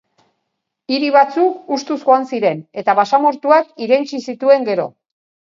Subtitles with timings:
[0.95, 4.91] Hiri batzuk hustuz joan ziren eta basamortuak irentsi zituen gero.